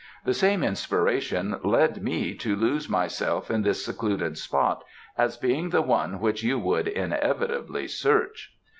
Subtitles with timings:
[0.25, 4.83] "The same inspiration led me to lose myself in this secluded spot,
[5.15, 8.57] as being the one which you would inevitably search."